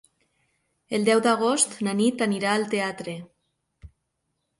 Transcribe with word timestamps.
El 0.97 1.03
deu 1.09 1.19
d'agost 1.27 1.75
na 1.87 1.93
Nit 1.99 2.23
anirà 2.27 2.55
al 2.61 2.65
teatre. 2.73 3.15